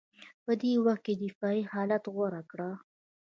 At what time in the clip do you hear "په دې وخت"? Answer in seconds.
0.45-1.01